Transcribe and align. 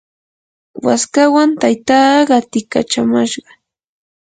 waskawan 0.85 1.49
taytaa 1.61 2.15
qatikachamashqa. 2.29 3.51